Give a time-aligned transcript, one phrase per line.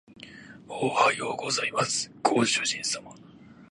[0.67, 3.13] おはようございますご主人様